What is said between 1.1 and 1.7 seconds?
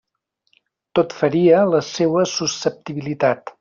feria